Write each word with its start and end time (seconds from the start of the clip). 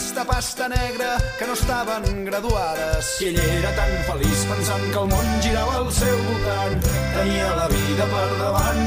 De 0.00 0.24
pasta 0.24 0.66
negra 0.68 1.18
que 1.38 1.46
no 1.46 1.52
estaven 1.52 2.24
graduades. 2.24 3.20
I 3.20 3.28
ell 3.28 3.38
era 3.38 3.70
tan 3.76 3.92
feliç 4.08 4.44
pensant 4.48 4.86
que 4.92 4.98
el 5.02 5.10
món 5.12 5.28
girava 5.44 5.76
al 5.80 5.90
seu 5.92 6.16
voltant, 6.24 6.88
tenia 7.16 7.50
la 7.58 7.68
vida 7.74 8.08
per 8.14 8.24
davant. 8.40 8.82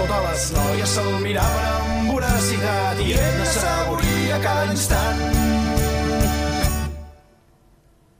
Totes 0.00 0.24
les 0.28 0.48
noies 0.56 0.96
se'l 0.96 1.12
miraven 1.26 1.70
amb 1.74 2.10
voracitat 2.14 3.04
i 3.04 3.12
ell 3.20 3.38
n'assavoria 3.42 4.42
cada 4.48 4.66
instant. 4.72 5.65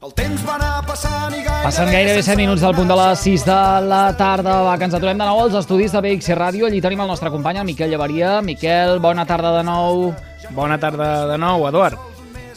El 0.06 0.12
temps 0.14 0.42
va 0.46 0.54
anar 0.54 0.84
passant 0.86 1.32
i 1.34 1.40
gairebé... 1.40 1.64
Passen 1.66 1.88
gairebé 1.90 2.20
7 2.22 2.38
minuts 2.38 2.62
del 2.62 2.76
punt 2.76 2.86
de 2.86 2.94
les 2.94 3.22
6 3.26 3.44
de 3.48 3.56
la 3.90 4.02
tarda. 4.14 4.60
Va, 4.62 4.76
que 4.78 4.86
ens 4.86 4.94
aturem 4.94 5.18
de 5.18 5.26
nou 5.26 5.40
als 5.42 5.56
estudis 5.58 5.90
de 5.90 6.02
BXC 6.04 6.36
Ràdio. 6.38 6.68
Allí 6.68 6.78
tenim 6.84 7.02
el 7.02 7.10
nostre 7.10 7.32
company, 7.34 7.58
el 7.58 7.66
Miquel 7.66 7.90
Llevaria. 7.90 8.36
Miquel, 8.38 9.00
bona 9.02 9.24
tarda 9.26 9.50
de 9.56 9.64
nou. 9.66 10.12
Bona 10.54 10.76
tarda 10.78 11.08
de 11.32 11.40
nou, 11.42 11.66
Eduard. 11.66 11.98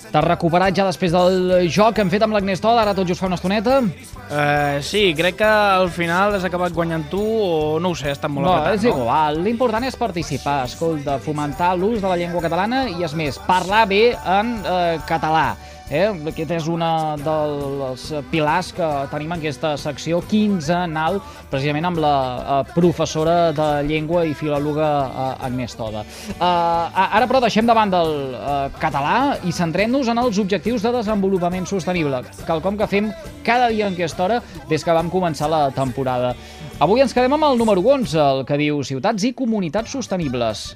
T'has 0.09 0.25
recuperat 0.25 0.77
ja 0.77 0.85
després 0.85 1.13
del 1.13 1.66
joc 1.73 1.97
que 1.97 2.06
hem 2.06 2.11
fet 2.14 2.22
amb 2.25 2.38
l'Agnès 2.38 2.61
Todd, 2.61 2.78
ara 2.81 2.94
tot 2.97 3.09
just 3.09 3.22
fa 3.22 3.28
una 3.30 3.38
estoneta? 3.38 3.80
Uh, 3.81 4.78
sí, 4.86 5.03
crec 5.17 5.38
que 5.41 5.50
al 5.50 5.89
final 5.94 6.38
has 6.38 6.45
acabat 6.45 6.73
guanyant 6.73 7.08
tu 7.09 7.22
o 7.22 7.80
no 7.81 7.94
ho 7.94 7.97
sé, 7.97 8.09
ha 8.09 8.17
estat 8.17 8.34
molt 8.34 8.45
no, 8.45 8.53
apretat, 8.58 8.78
és 8.78 8.88
igual. 8.89 9.41
L'important 9.45 9.86
és 9.89 9.97
participar, 9.97 10.63
escolta, 10.69 11.17
fomentar 11.22 11.75
l'ús 11.78 11.97
de 12.02 12.09
la 12.09 12.17
llengua 12.17 12.45
catalana 12.45 12.88
i, 12.89 12.97
és 13.06 13.17
més, 13.17 13.41
parlar 13.50 13.84
bé 13.89 14.03
en 14.17 14.56
eh, 14.61 14.97
català. 15.09 15.52
Eh? 15.89 16.05
Aquest 16.29 16.51
és 16.53 16.67
una 16.69 17.17
dels 17.17 18.03
pilars 18.29 18.69
que 18.77 18.87
tenim 19.09 19.33
en 19.33 19.39
aquesta 19.41 19.73
secció 19.81 20.19
quinzenal, 20.29 21.17
precisament 21.49 21.89
amb 21.89 22.01
la 22.03 22.15
eh, 22.37 22.59
professora 22.75 23.37
de 23.57 23.69
llengua 23.87 24.21
i 24.29 24.35
filòloga 24.37 24.89
eh, 25.07 25.47
Agnès 25.49 25.73
Toda. 25.79 26.05
Eh, 26.05 26.43
ara, 26.45 27.25
però, 27.25 27.41
deixem 27.41 27.65
de 27.65 27.77
banda 27.77 28.03
el 28.05 28.15
eh, 28.37 28.59
català 28.81 29.17
i 29.49 29.55
centrem-nos 29.55 30.13
en 30.13 30.21
els 30.21 30.37
objectius 30.41 30.85
de 30.85 30.93
desenvolupament 30.99 31.65
sostenible, 31.69 32.21
quelcom 32.45 32.77
que 32.77 32.89
fem 32.89 33.09
cada 33.45 33.71
dia 33.73 33.89
en 33.89 33.97
aquesta 33.97 34.27
hora 34.27 34.41
des 34.69 34.85
que 34.85 34.93
vam 34.93 35.09
començar 35.09 35.49
la 35.49 35.67
temporada. 35.73 36.35
Avui 36.79 37.01
ens 37.01 37.15
quedem 37.17 37.33
amb 37.35 37.49
el 37.49 37.57
número 37.59 37.81
11, 37.81 38.13
el 38.21 38.45
que 38.47 38.61
diu 38.61 38.83
Ciutats 38.85 39.25
i 39.25 39.33
comunitats 39.35 39.97
sostenibles. 39.97 40.69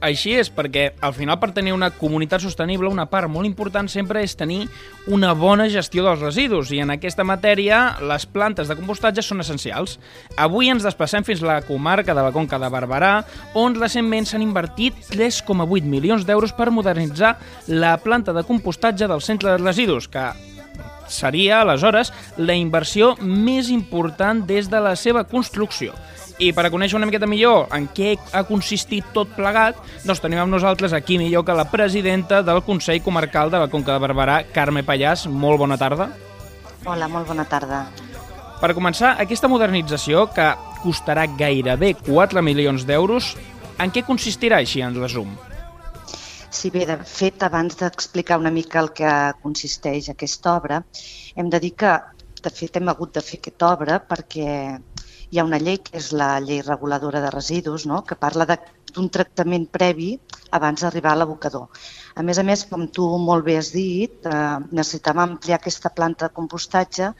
Així 0.00 0.36
és, 0.38 0.46
perquè 0.54 0.92
al 1.02 1.14
final 1.16 1.40
per 1.42 1.50
tenir 1.54 1.72
una 1.74 1.90
comunitat 1.90 2.42
sostenible 2.44 2.90
una 2.90 3.08
part 3.10 3.26
molt 3.30 3.48
important 3.48 3.88
sempre 3.90 4.22
és 4.22 4.36
tenir 4.38 4.60
una 5.10 5.32
bona 5.34 5.66
gestió 5.72 6.04
dels 6.06 6.22
residus 6.22 6.70
i 6.70 6.78
en 6.84 6.92
aquesta 6.94 7.26
matèria 7.26 7.96
les 8.06 8.26
plantes 8.30 8.70
de 8.70 8.76
compostatge 8.78 9.24
són 9.26 9.42
essencials. 9.42 9.96
Avui 10.38 10.70
ens 10.70 10.86
desplacem 10.86 11.26
fins 11.26 11.42
la 11.42 11.60
comarca 11.66 12.14
de 12.14 12.22
la 12.22 12.34
Conca 12.34 12.60
de 12.62 12.70
Barberà 12.70 13.14
on 13.58 13.74
recentment 13.74 14.28
s'han 14.28 14.46
invertit 14.46 14.94
3,8 15.10 15.82
milions 15.82 16.28
d'euros 16.28 16.54
per 16.54 16.70
modernitzar 16.70 17.34
la 17.66 17.96
planta 17.98 18.36
de 18.36 18.46
compostatge 18.46 19.10
del 19.10 19.24
centre 19.24 19.56
de 19.56 19.64
residus 19.64 20.06
que 20.06 20.30
seria, 21.08 21.62
aleshores, 21.62 22.12
la 22.36 22.54
inversió 22.54 23.16
més 23.18 23.72
important 23.72 24.44
des 24.46 24.70
de 24.70 24.80
la 24.84 24.94
seva 24.96 25.24
construcció. 25.26 25.96
I 26.38 26.52
per 26.54 26.68
a 26.68 26.70
conèixer 26.70 26.94
una 26.94 27.06
miqueta 27.08 27.26
millor 27.26 27.66
en 27.74 27.88
què 27.90 28.12
ha 28.30 28.44
consistit 28.46 29.08
tot 29.14 29.32
plegat, 29.34 29.78
doncs 30.06 30.20
tenim 30.22 30.38
amb 30.38 30.54
nosaltres 30.54 30.92
aquí 30.94 31.16
millor 31.18 31.42
que 31.44 31.56
la 31.58 31.64
presidenta 31.66 32.44
del 32.46 32.60
Consell 32.62 33.02
Comarcal 33.02 33.50
de 33.50 33.58
la 33.58 33.66
Conca 33.72 33.96
de 33.96 34.02
Barberà, 34.04 34.36
Carme 34.54 34.84
Pallàs. 34.86 35.26
Molt 35.26 35.58
bona 35.58 35.74
tarda. 35.80 36.06
Hola, 36.86 37.08
molt 37.10 37.26
bona 37.26 37.42
tarda. 37.50 37.80
Per 38.62 38.70
començar, 38.74 39.16
aquesta 39.18 39.50
modernització, 39.50 40.28
que 40.34 40.46
costarà 40.84 41.26
gairebé 41.38 41.96
4 42.06 42.42
milions 42.46 42.86
d'euros, 42.86 43.32
en 43.82 43.90
què 43.90 44.04
consistirà 44.06 44.60
així, 44.62 44.84
en 44.86 44.94
resum? 44.98 45.34
Sí, 46.54 46.70
bé, 46.70 46.86
de 46.86 47.00
fet, 47.02 47.42
abans 47.42 47.76
d'explicar 47.82 48.38
una 48.38 48.54
mica 48.54 48.78
el 48.84 48.92
que 48.94 49.10
consisteix 49.42 50.08
aquesta 50.14 50.54
obra, 50.54 50.84
hem 51.34 51.50
de 51.50 51.60
dir 51.66 51.74
que, 51.82 51.96
de 52.42 52.54
fet, 52.54 52.78
hem 52.78 52.94
hagut 52.94 53.18
de 53.18 53.22
fer 53.26 53.42
aquesta 53.42 53.72
obra 53.74 53.98
perquè 54.06 54.48
hi 55.30 55.38
ha 55.38 55.44
una 55.44 55.58
llei 55.60 55.76
que 55.84 55.96
és 56.00 56.08
la 56.16 56.28
llei 56.40 56.60
reguladora 56.64 57.20
de 57.20 57.30
residus, 57.34 57.84
no? 57.90 58.00
que 58.08 58.16
parla 58.16 58.46
d'un 58.48 59.08
tractament 59.12 59.66
previ 59.78 60.10
abans 60.58 60.84
d'arribar 60.84 61.12
a 61.12 61.18
l'abocador. 61.20 61.66
A 62.16 62.24
més 62.24 62.40
a 62.40 62.44
més, 62.50 62.64
com 62.70 62.86
tu 62.98 63.08
molt 63.24 63.44
bé 63.44 63.58
has 63.60 63.72
dit, 63.74 64.14
eh, 64.26 64.36
necessitàvem 64.72 65.24
ampliar 65.24 65.58
aquesta 65.58 65.92
planta 65.98 66.28
de 66.28 66.36
compostatge 66.38 67.10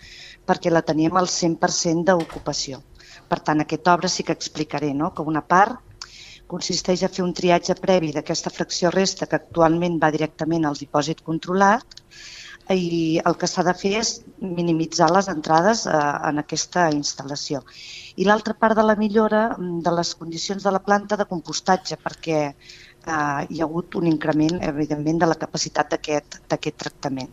perquè 0.48 0.72
la 0.72 0.84
teníem 0.92 1.20
al 1.20 1.28
100% 1.34 2.08
d'ocupació. 2.08 2.80
Per 3.28 3.40
tant, 3.44 3.60
aquesta 3.60 3.92
obra 3.92 4.08
sí 4.08 4.24
que 4.24 4.32
explicaré 4.32 4.94
no? 4.94 5.12
que 5.12 5.28
una 5.34 5.44
part 5.44 5.84
consisteix 6.48 7.04
a 7.04 7.12
fer 7.12 7.24
un 7.26 7.34
triatge 7.36 7.76
previ 7.76 8.14
d'aquesta 8.14 8.50
fracció 8.50 8.90
resta 8.94 9.28
que 9.28 9.36
actualment 9.36 9.98
va 10.00 10.14
directament 10.14 10.64
al 10.64 10.80
dipòsit 10.80 11.20
controlat 11.26 11.98
i 12.74 13.20
el 13.24 13.36
que 13.40 13.48
s'ha 13.48 13.64
de 13.66 13.74
fer 13.76 13.94
és 14.00 14.10
minimitzar 14.40 15.08
les 15.14 15.28
entrades 15.32 15.86
eh, 15.86 15.96
en 16.28 16.42
aquesta 16.42 16.88
instal·lació. 16.94 17.62
I 18.16 18.26
l'altra 18.28 18.54
part 18.54 18.76
de 18.76 18.84
la 18.84 18.96
millora 18.98 19.42
de 19.58 19.94
les 19.94 20.14
condicions 20.18 20.64
de 20.64 20.72
la 20.74 20.82
planta 20.84 21.16
de 21.16 21.28
compostatge, 21.30 21.98
perquè 22.02 22.40
eh, 22.48 23.42
hi 23.48 23.60
ha 23.60 23.66
hagut 23.66 23.96
un 24.00 24.08
increment, 24.10 24.60
evidentment, 24.62 25.20
de 25.22 25.30
la 25.30 25.38
capacitat 25.40 25.94
d'aquest 25.96 26.76
tractament. 26.76 27.30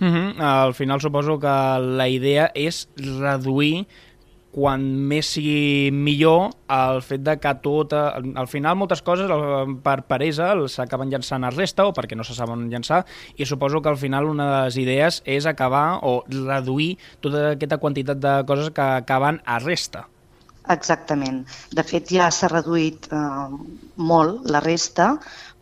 Uh 0.00 0.08
-huh. 0.08 0.40
Al 0.40 0.74
final 0.74 1.00
suposo 1.00 1.38
que 1.38 1.78
la 1.78 2.08
idea 2.08 2.50
és 2.54 2.88
reduir 2.96 3.86
quan 4.50 4.82
més 5.10 5.28
sigui 5.36 5.90
millor 5.94 6.50
el 6.74 7.00
fet 7.06 7.22
de 7.26 7.36
que 7.38 7.52
tot, 7.62 7.94
al 7.94 8.48
final 8.50 8.78
moltes 8.78 9.02
coses 9.06 9.30
per 9.84 10.00
peresa 10.10 10.52
s'acaben 10.74 11.10
llançant 11.12 11.46
a 11.46 11.52
resta 11.54 11.86
o 11.86 11.94
perquè 11.94 12.18
no 12.18 12.26
se 12.26 12.34
saben 12.34 12.68
llançar 12.72 13.04
i 13.36 13.46
suposo 13.46 13.80
que 13.82 13.92
al 13.92 14.00
final 14.00 14.26
una 14.30 14.48
de 14.50 14.62
les 14.66 14.80
idees 14.82 15.20
és 15.24 15.46
acabar 15.46 16.00
o 16.02 16.20
reduir 16.26 16.96
tota 17.20 17.52
aquesta 17.54 17.78
quantitat 17.78 18.18
de 18.22 18.34
coses 18.46 18.72
que 18.74 18.88
acaben 19.02 19.40
a 19.46 19.60
resta. 19.62 20.06
Exactament. 20.70 21.44
De 21.74 21.82
fet 21.86 22.10
ja 22.14 22.28
s'ha 22.30 22.50
reduït 22.52 23.08
eh, 23.10 23.20
molt 23.96 24.50
la 24.50 24.60
resta, 24.62 25.14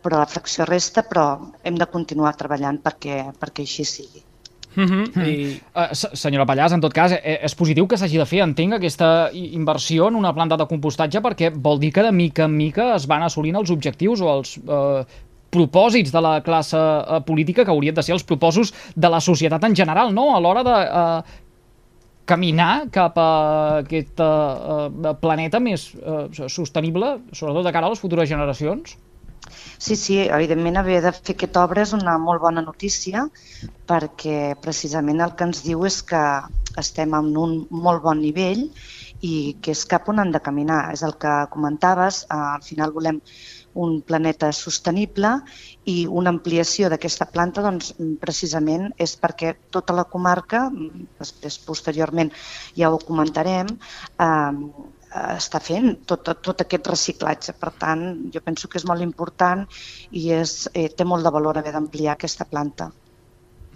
però 0.03 0.19
la 0.19 0.29
fracció 0.29 0.67
resta, 0.69 1.03
però 1.07 1.25
hem 1.63 1.77
de 1.79 1.87
continuar 1.93 2.35
treballant 2.37 2.81
perquè, 2.83 3.21
perquè 3.39 3.65
així 3.65 3.87
sigui. 3.87 4.23
Uh 4.75 4.83
-huh. 4.83 5.27
I... 5.27 5.61
uh, 5.75 5.93
senyora 5.93 6.45
Pallàs, 6.45 6.73
en 6.73 6.81
tot 6.81 6.93
cas, 6.93 7.11
eh, 7.11 7.39
és 7.41 7.55
positiu 7.55 7.87
que 7.87 7.97
s'hagi 7.97 8.17
de 8.17 8.25
fer, 8.25 8.41
entenc, 8.43 8.73
aquesta 8.73 9.29
inversió 9.33 10.07
en 10.07 10.15
una 10.15 10.33
planta 10.33 10.57
de 10.57 10.65
compostatge 10.65 11.21
perquè 11.21 11.51
vol 11.53 11.79
dir 11.79 11.91
que 11.91 12.03
de 12.03 12.11
mica 12.11 12.45
en 12.45 12.55
mica 12.55 12.95
es 12.95 13.07
van 13.07 13.23
assolint 13.23 13.55
els 13.55 13.71
objectius 13.71 14.21
o 14.21 14.37
els 14.37 14.57
eh, 14.57 15.05
propòsits 15.49 16.11
de 16.11 16.21
la 16.21 16.41
classe 16.41 16.77
eh, 16.77 17.21
política 17.25 17.65
que 17.65 17.71
haurien 17.71 17.95
de 17.95 18.03
ser 18.03 18.13
els 18.13 18.23
propòsits 18.23 18.73
de 18.95 19.09
la 19.09 19.19
societat 19.19 19.63
en 19.63 19.75
general, 19.75 20.13
no? 20.13 20.35
A 20.35 20.39
l'hora 20.39 20.63
de 20.63 20.77
eh, 20.85 21.21
caminar 22.29 22.89
cap 22.93 23.17
a 23.17 23.29
aquest 23.81 24.21
eh, 24.21 25.13
planeta 25.21 25.59
més 25.59 25.89
eh, 25.95 26.47
sostenible, 26.47 27.17
sobretot 27.33 27.65
de 27.65 27.73
cara 27.73 27.87
a 27.87 27.89
les 27.89 27.99
futures 27.99 28.29
generacions? 28.29 28.97
Sí, 29.77 29.95
sí, 29.95 30.19
evidentment 30.27 30.79
haver 30.79 31.01
de 31.05 31.11
fer 31.15 31.35
aquesta 31.35 31.63
obra 31.63 31.83
és 31.85 31.93
una 31.97 32.17
molt 32.21 32.41
bona 32.43 32.63
notícia 32.65 33.25
perquè 33.89 34.55
precisament 34.61 35.21
el 35.25 35.35
que 35.35 35.47
ens 35.49 35.63
diu 35.65 35.85
és 35.89 36.01
que 36.05 36.23
estem 36.77 37.15
en 37.17 37.31
un 37.37 37.55
molt 37.69 38.03
bon 38.03 38.21
nivell 38.21 38.67
i 39.25 39.33
que 39.61 39.73
és 39.75 39.85
cap 39.89 40.07
on 40.11 40.21
han 40.21 40.31
de 40.31 40.41
caminar. 40.43 40.81
És 40.93 41.03
el 41.03 41.15
que 41.19 41.31
comentaves, 41.53 42.25
al 42.29 42.61
final 42.63 42.93
volem 42.95 43.19
un 43.79 43.99
planeta 44.01 44.51
sostenible 44.55 45.31
i 45.85 46.05
una 46.21 46.31
ampliació 46.33 46.89
d'aquesta 46.89 47.27
planta 47.33 47.63
doncs, 47.65 47.91
precisament 48.21 48.89
és 48.97 49.15
perquè 49.19 49.53
tota 49.75 49.95
la 49.97 50.07
comarca, 50.13 50.67
després 51.19 51.59
posteriorment 51.67 52.31
ja 52.77 52.89
ho 52.89 53.01
comentarem, 53.03 53.69
eh, 54.19 54.97
està 55.09 55.59
fent 55.63 55.95
tot, 56.05 56.31
tot 56.41 56.61
aquest 56.61 56.87
reciclatge. 56.87 57.55
Per 57.59 57.71
tant, 57.81 58.05
jo 58.33 58.41
penso 58.45 58.69
que 58.69 58.77
és 58.77 58.85
molt 58.85 59.01
important 59.05 59.65
i 60.11 60.29
és, 60.35 60.69
eh, 60.73 60.89
té 60.89 61.05
molt 61.05 61.25
de 61.25 61.33
valor 61.33 61.57
haver 61.57 61.73
d'ampliar 61.73 62.13
aquesta 62.13 62.45
planta. 62.45 62.91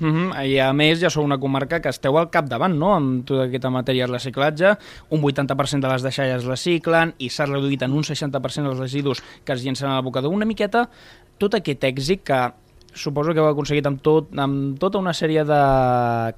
Uh 0.02 0.08
-huh. 0.08 0.48
I 0.48 0.60
a 0.60 0.74
més 0.74 1.00
ja 1.00 1.10
sou 1.10 1.24
una 1.24 1.38
comarca 1.38 1.80
que 1.80 1.90
esteu 1.90 2.18
al 2.18 2.30
capdavant 2.30 2.76
no? 2.76 2.96
amb 2.96 3.26
tota 3.26 3.44
aquesta 3.44 3.70
matèria 3.70 4.08
de 4.08 4.14
reciclatge, 4.14 4.78
un 5.10 5.22
80% 5.22 5.88
de 5.88 5.94
les 5.94 6.02
deixalles 6.02 6.46
reciclen 6.46 7.14
i 7.20 7.30
s'ha 7.30 7.46
reduït 7.46 7.82
en 7.84 7.94
un 7.94 8.04
60% 8.04 8.70
els 8.70 8.80
residus 8.80 9.24
que 9.46 9.54
es 9.54 9.64
llencen 9.64 9.90
a 9.90 9.96
l'abocador. 9.96 10.34
Una 10.34 10.46
miqueta, 10.46 10.90
tot 11.38 11.54
aquest 11.54 11.84
èxit 11.84 12.24
que 12.24 12.54
suposo 12.96 13.34
que 13.34 13.42
heu 13.42 13.50
aconseguit 13.50 13.86
amb, 13.90 14.02
tot, 14.06 14.32
amb 14.38 14.80
tota 14.82 15.02
una 15.02 15.14
sèrie 15.18 15.44
de 15.48 15.60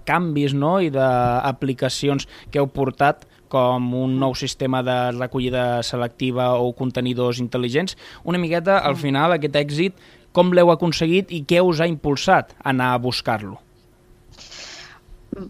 canvis 0.07 0.55
no? 0.57 0.77
i 0.83 0.91
d'aplicacions 0.93 2.27
que 2.51 2.61
heu 2.61 2.69
portat 2.71 3.25
com 3.51 3.91
un 3.95 4.17
nou 4.19 4.33
sistema 4.35 4.81
de 4.83 4.95
recollida 5.15 5.83
selectiva 5.85 6.53
o 6.59 6.71
contenidors 6.75 7.39
intel·ligents. 7.43 7.95
Una 8.23 8.41
miqueta, 8.41 8.79
al 8.83 8.97
final, 8.99 9.35
aquest 9.35 9.55
èxit, 9.61 10.01
com 10.35 10.51
l'heu 10.51 10.71
aconseguit 10.73 11.31
i 11.31 11.43
què 11.47 11.61
us 11.63 11.79
ha 11.79 11.87
impulsat 11.87 12.51
a 12.57 12.71
anar 12.73 12.91
a 12.93 13.03
buscar-lo? 13.03 13.61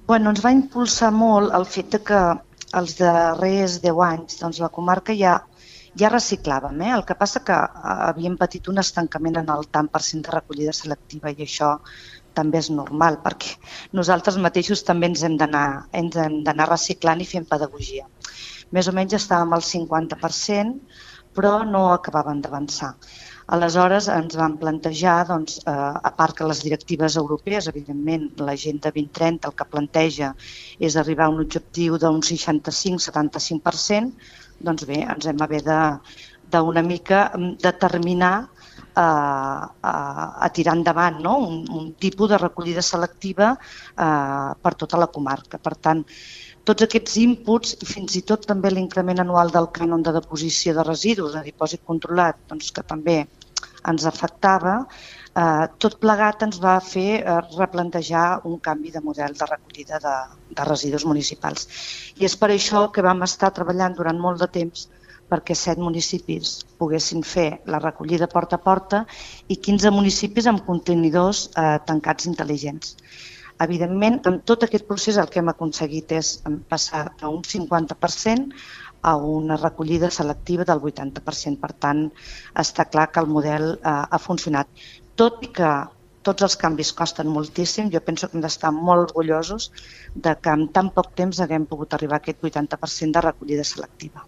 Bueno, 0.10 0.31
ens 0.34 0.44
va 0.44 0.54
impulsar 0.54 1.12
molt 1.13 1.54
el 1.54 1.66
fet 1.69 1.92
de 1.96 2.01
que 2.06 2.22
els 2.78 2.98
darrers 3.00 3.80
10 3.84 4.01
anys 4.10 4.40
doncs, 4.42 4.62
la 4.62 4.72
comarca 4.74 5.16
ja 5.18 5.40
ja 6.00 6.12
reciclàvem, 6.12 6.82
eh? 6.82 6.92
el 6.98 7.06
que 7.08 7.18
passa 7.20 7.42
que 7.48 7.56
eh, 7.56 7.96
havíem 8.10 8.38
patit 8.42 8.68
un 8.72 8.82
estancament 8.84 9.40
en 9.42 9.52
el 9.56 9.68
tant 9.78 9.90
per 9.92 10.04
cent 10.08 10.26
de 10.26 10.36
recollida 10.36 10.76
selectiva 10.76 11.32
i 11.32 11.48
això 11.48 11.76
també 12.36 12.60
és 12.60 12.70
normal 12.70 13.22
perquè 13.24 13.56
nosaltres 14.00 14.38
mateixos 14.46 14.84
també 14.88 15.08
ens 15.12 15.24
hem 15.24 15.38
d'anar 15.40 16.70
reciclant 16.70 17.24
i 17.24 17.30
fent 17.30 17.48
pedagogia. 17.52 18.10
Més 18.76 18.90
o 18.92 18.96
menys 18.98 19.16
estàvem 19.16 19.54
al 19.56 19.64
50%, 19.64 20.74
però 21.36 21.54
no 21.68 21.88
acabàvem 21.94 22.42
d'avançar. 22.44 22.96
Aleshores 23.56 24.08
ens 24.10 24.36
vam 24.40 24.56
plantejar, 24.62 25.18
doncs, 25.30 25.60
eh, 25.70 25.74
a 26.10 26.12
part 26.20 26.34
que 26.38 26.48
les 26.50 26.64
directives 26.66 27.18
europees, 27.22 27.68
evidentment, 27.72 28.26
l'agenda 28.48 28.92
2030 28.96 29.52
el 29.52 29.56
que 29.60 29.68
planteja 29.74 30.32
és 30.90 30.98
arribar 31.02 31.28
a 31.28 31.34
un 31.36 31.44
objectiu 31.44 32.00
d'un 32.02 32.24
65-75%, 32.32 34.32
doncs 34.60 34.86
bé, 34.88 35.04
ens 35.04 35.28
hem 35.28 35.42
haver 35.42 35.62
de 35.66 35.80
d'una 36.56 36.81
mica 36.86 37.31
mm, 37.36 37.57
determinar 37.62 38.48
a, 38.96 39.06
a, 39.81 39.94
a 40.46 40.50
tirar 40.56 40.75
endavant 40.78 41.19
no? 41.19 41.38
un, 41.44 41.66
un 41.68 41.94
tipus 42.00 42.30
de 42.30 42.38
recollida 42.38 42.81
selectiva 42.81 43.54
eh, 43.56 44.52
per 44.62 44.74
tota 44.80 45.00
la 45.02 45.10
comarca. 45.12 45.60
Per 45.60 45.75
tant, 45.75 46.04
tots 46.66 46.86
aquests 46.86 47.18
inputs 47.22 47.75
i 47.81 47.90
fins 47.90 48.16
i 48.18 48.24
tot 48.30 48.48
també 48.50 48.72
l'increment 48.72 49.22
anual 49.22 49.52
del 49.54 49.69
cànon 49.75 50.06
de 50.06 50.16
deposició 50.16 50.74
de 50.78 50.86
residus, 50.88 51.36
de 51.36 51.44
dipòsit 51.50 51.84
controlat, 51.86 52.40
doncs, 52.50 52.72
que 52.72 52.86
també 52.88 53.19
ens 53.86 54.06
afectava, 54.10 54.80
eh, 55.36 55.66
tot 55.84 55.98
plegat 56.02 56.44
ens 56.48 56.60
va 56.64 56.76
fer 56.84 57.08
eh, 57.20 57.40
replantejar 57.58 58.26
un 58.50 58.60
canvi 58.68 58.94
de 58.96 59.04
model 59.04 59.36
de 59.40 59.50
recollida 59.52 60.00
de, 60.04 60.16
de 60.58 60.68
residus 60.72 61.06
municipals. 61.06 61.68
I 62.20 62.28
és 62.30 62.38
per 62.40 62.52
això 62.54 62.88
que 62.96 63.06
vam 63.06 63.26
estar 63.28 63.52
treballant 63.56 63.98
durant 63.98 64.22
molt 64.28 64.44
de 64.44 64.52
temps 64.60 64.88
perquè 65.30 65.56
set 65.58 65.80
municipis 65.82 66.60
poguessin 66.78 67.24
fer 67.26 67.48
la 67.66 67.80
recollida 67.82 68.28
porta 68.30 68.60
a 68.60 68.62
porta 68.66 69.06
i 69.50 69.58
15 69.58 69.92
municipis 69.92 70.48
amb 70.52 70.66
contenidors 70.68 71.48
eh, 71.58 71.78
tancats 71.88 72.30
intel·ligents. 72.30 72.98
Evidentment, 73.66 74.20
amb 74.28 74.42
tot 74.44 74.66
aquest 74.66 74.84
procés 74.88 75.18
el 75.18 75.30
que 75.32 75.40
hem 75.40 75.50
aconseguit 75.50 76.12
és 76.12 76.32
passar 76.70 77.06
d'un 77.22 77.40
50% 77.40 78.52
a 79.06 79.14
una 79.16 79.56
recollida 79.56 80.10
selectiva 80.12 80.66
del 80.68 80.82
80%. 80.82 81.62
Per 81.62 81.72
tant, 81.86 82.02
està 82.66 82.86
clar 82.92 83.08
que 83.14 83.24
el 83.24 83.32
model 83.32 83.70
eh, 83.78 83.96
ha 84.12 84.20
funcionat. 84.20 84.68
Tot 85.16 85.44
i 85.48 85.52
que 85.58 85.74
tots 86.26 86.46
els 86.48 86.56
canvis 86.62 86.92
costen 86.98 87.30
moltíssim, 87.32 87.92
jo 87.94 88.02
penso 88.02 88.28
que 88.28 88.38
hem 88.38 88.44
d'estar 88.46 88.72
molt 88.76 89.12
orgullosos 89.12 89.70
de 90.16 90.34
que 90.42 90.56
en 90.58 90.68
tan 90.78 90.90
poc 90.96 91.14
temps 91.20 91.42
haguem 91.44 91.68
pogut 91.70 91.94
arribar 91.94 92.20
a 92.20 92.24
aquest 92.24 92.42
80% 92.50 93.18
de 93.18 93.24
recollida 93.28 93.64
selectiva. 93.64 94.26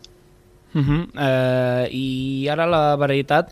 Uh 0.76 0.84
-huh. 0.84 1.02
eh, 1.28 1.90
I 1.92 2.48
ara 2.50 2.66
la 2.68 2.96
veritat, 2.96 3.52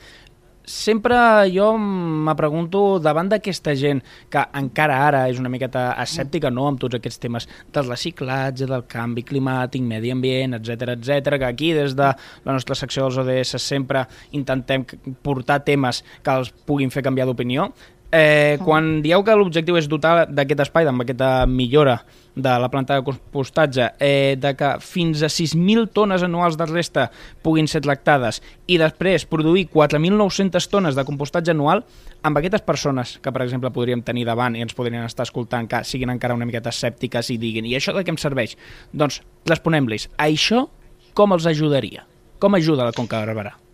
sempre 0.66 1.16
jo 1.54 1.72
me 1.78 2.36
pregunto 2.36 3.00
davant 3.00 3.30
d'aquesta 3.30 3.76
gent 3.78 4.02
que 4.32 4.44
encara 4.58 4.98
ara 5.08 5.24
és 5.30 5.40
una 5.40 5.52
miqueta 5.52 5.88
escèptica 6.02 6.52
no, 6.52 6.68
amb 6.70 6.82
tots 6.82 6.98
aquests 6.98 7.22
temes 7.22 7.48
del 7.74 7.90
reciclatge, 7.90 8.68
del 8.70 8.86
canvi 8.90 9.24
climàtic, 9.28 9.86
medi 9.86 10.12
ambient, 10.14 10.58
etc 10.60 10.96
etc, 10.96 11.38
que 11.40 11.50
aquí 11.50 11.74
des 11.78 11.96
de 11.96 12.12
la 12.46 12.54
nostra 12.54 12.76
secció 12.76 13.06
dels 13.06 13.20
ODS 13.22 13.62
sempre 13.62 14.06
intentem 14.32 14.86
portar 15.24 15.62
temes 15.66 16.04
que 16.24 16.40
els 16.40 16.52
puguin 16.66 16.94
fer 16.94 17.06
canviar 17.06 17.30
d'opinió. 17.30 17.70
Eh, 18.16 18.58
quan 18.64 19.02
dieu 19.04 19.26
que 19.28 19.34
l'objectiu 19.36 19.76
és 19.76 19.90
dotar 19.92 20.30
d'aquest 20.32 20.62
espai, 20.64 20.86
amb 20.88 21.04
aquesta 21.04 21.44
millora 21.52 21.98
de 22.36 22.54
la 22.64 22.70
planta 22.72 22.96
de 22.96 23.04
compostatge, 23.04 23.90
eh, 24.00 24.38
de 24.40 24.54
que 24.56 24.70
fins 24.80 25.20
a 25.20 25.28
6.000 25.28 25.90
tones 25.92 26.24
anuals 26.24 26.56
de 26.56 26.68
resta 26.70 27.10
puguin 27.44 27.68
ser 27.68 27.82
tractades 27.84 28.40
i 28.72 28.78
després 28.80 29.28
produir 29.28 29.66
4.900 29.74 30.70
tones 30.72 30.96
de 30.96 31.04
compostatge 31.04 31.52
anual, 31.52 31.84
amb 32.24 32.40
aquestes 32.40 32.64
persones 32.64 33.18
que, 33.20 33.36
per 33.36 33.44
exemple, 33.44 33.74
podríem 33.76 34.06
tenir 34.08 34.24
davant 34.32 34.56
i 34.56 34.64
ens 34.64 34.78
podrien 34.80 35.04
estar 35.04 35.28
escoltant, 35.28 35.68
que 35.68 35.84
siguin 35.84 36.16
encara 36.16 36.40
una 36.40 36.48
miqueta 36.48 36.72
escèptiques 36.72 37.34
i 37.36 37.40
diguin 37.42 37.68
i 37.68 37.76
això 37.76 37.92
de 37.92 38.06
què 38.08 38.16
em 38.16 38.22
serveix? 38.22 38.56
Doncs 38.96 39.20
responem-los, 39.44 40.08
això 40.16 40.70
com 41.14 41.36
els 41.36 41.52
ajudaria? 41.52 42.08
Com 42.40 42.56
ajuda 42.56 42.88
la 42.88 42.96
Conca 42.96 43.20
de 43.20 43.28
Barberà? 43.34 43.65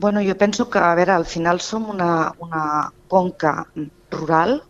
Bueno, 0.00 0.20
jo 0.24 0.34
penso 0.42 0.70
que, 0.72 0.80
a 0.80 0.94
veure, 0.96 1.12
al 1.12 1.28
final 1.28 1.60
som 1.60 1.88
una, 1.92 2.32
una 2.40 2.64
conca 3.08 3.54
rural 4.10 4.62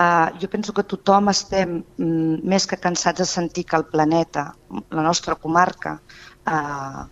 Uh, 0.00 0.32
jo 0.40 0.48
penso 0.48 0.72
que 0.72 0.86
tothom 0.88 1.28
estem 1.28 1.72
mm, 1.82 2.36
més 2.48 2.64
que 2.70 2.78
cansats 2.80 3.20
de 3.20 3.26
sentir 3.28 3.66
que 3.68 3.76
el 3.76 3.84
planeta, 3.90 4.46
la 4.96 5.02
nostra 5.04 5.34
comarca, 5.36 5.98
uh, 6.48 7.02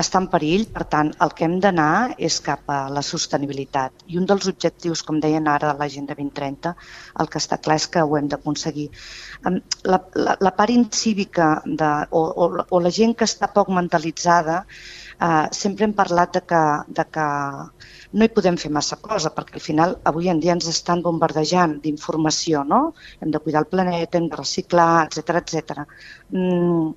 està 0.00 0.20
en 0.22 0.28
perill, 0.32 0.64
per 0.72 0.84
tant, 0.92 1.10
el 1.24 1.34
que 1.36 1.44
hem 1.44 1.58
d'anar 1.60 2.14
és 2.28 2.38
cap 2.46 2.70
a 2.72 2.78
la 2.94 3.02
sostenibilitat. 3.04 4.06
I 4.14 4.20
un 4.20 4.28
dels 4.30 4.46
objectius, 4.48 5.02
com 5.04 5.18
deien 5.20 5.50
ara 5.50 5.72
de 5.72 5.82
l'Agenda 5.82 6.16
2030, 6.16 6.72
el 7.20 7.30
que 7.32 7.42
està 7.42 7.58
clar 7.64 7.76
és 7.82 7.88
que 7.92 8.04
ho 8.06 8.16
hem 8.16 8.30
d'aconseguir. 8.32 8.86
La, 9.92 10.00
la, 10.14 10.38
la 10.48 10.54
part 10.60 10.72
incívica 10.72 11.50
de, 11.66 11.90
o, 12.08 12.22
o, 12.46 12.48
o 12.64 12.80
la 12.84 12.94
gent 13.00 13.16
que 13.18 13.28
està 13.28 13.50
poc 13.52 13.74
mentalitzada, 13.74 14.62
eh, 15.20 15.46
sempre 15.52 15.86
hem 15.86 15.94
parlat 15.96 16.34
de 16.38 16.42
que, 16.50 16.62
de 16.98 17.04
que 17.14 17.26
no 18.12 18.24
hi 18.24 18.32
podem 18.34 18.56
fer 18.60 18.70
massa 18.72 18.96
cosa, 19.02 19.32
perquè 19.34 19.58
al 19.58 19.64
final 19.64 19.96
avui 20.10 20.30
en 20.32 20.40
dia 20.40 20.54
ens 20.56 20.68
estan 20.70 21.02
bombardejant 21.04 21.78
d'informació, 21.84 22.64
no? 22.64 22.82
Hem 23.20 23.32
de 23.34 23.40
cuidar 23.44 23.64
el 23.64 23.72
planeta, 23.72 24.18
hem 24.18 24.28
de 24.30 24.38
reciclar, 24.38 25.08
etc 25.08 25.42
etc. 25.42 25.82
Mm, 26.30 26.94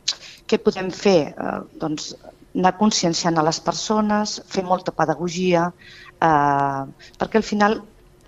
què 0.48 0.62
podem 0.64 0.92
fer? 0.96 1.20
Eh, 1.32 1.58
doncs 1.82 2.14
anar 2.52 2.76
conscienciant 2.78 3.38
a 3.40 3.46
les 3.48 3.60
persones, 3.64 4.40
fer 4.52 4.64
molta 4.68 4.92
pedagogia, 4.96 5.70
eh, 6.20 7.12
perquè 7.20 7.40
al 7.40 7.48
final 7.48 7.82